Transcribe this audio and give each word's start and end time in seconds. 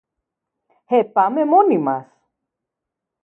Ε, 0.85 1.01
πάμε 1.03 1.45
μόνοι 1.45 1.77
μας! 1.79 2.07